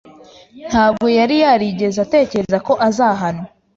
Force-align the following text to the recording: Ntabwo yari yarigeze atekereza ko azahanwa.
Ntabwo 0.69 1.05
yari 1.17 1.35
yarigeze 1.43 1.97
atekereza 2.05 2.57
ko 2.67 2.73
azahanwa. 2.87 3.45